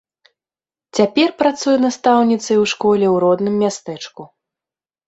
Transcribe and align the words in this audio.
Цяпер 0.99 1.27
працуе 1.43 1.75
настаўніцай 1.85 2.57
у 2.63 2.67
школе 2.73 3.05
ў 3.13 3.15
родным 3.27 3.55
мястэчку. 3.67 4.21